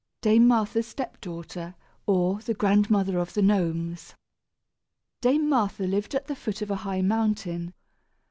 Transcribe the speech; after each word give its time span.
DAME 0.21 0.47
MARTHA'S 0.47 0.87
STEP 0.87 1.21
DAUGHTER; 1.21 1.75
OR, 2.07 2.39
THE 2.39 2.55
GRANDMOTHER 2.55 3.19
OF 3.19 3.35
THE 3.35 3.43
GNOMES. 3.43 4.15
Dame 5.21 5.47
Martha 5.47 5.83
lived 5.85 6.15
at 6.15 6.25
the 6.25 6.33
foot 6.35 6.63
of 6.63 6.71
a 6.71 6.77
high 6.77 7.03
mountain. 7.03 7.71